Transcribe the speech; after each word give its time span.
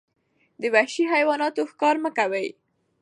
د 0.61 0.63
وحشي 0.73 1.03
حیواناتو 1.13 1.69
ښکار 1.71 1.95
مه 2.03 2.11
کوئ. 2.17 2.47